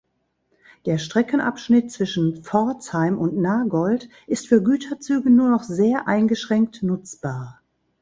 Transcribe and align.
Der 0.87 0.97
Streckenabschnitt 0.97 1.91
zwischen 1.91 2.41
Pforzheim 2.43 3.19
und 3.19 3.37
Nagold 3.37 4.09
ist 4.25 4.47
für 4.47 4.63
Güterzüge 4.63 5.29
nur 5.29 5.51
noch 5.51 5.61
sehr 5.61 6.07
eingeschränkt 6.07 6.81
nutzbar. 6.81 7.61